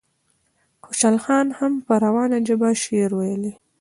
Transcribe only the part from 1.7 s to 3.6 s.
په روانه ژبه شعر ویلی.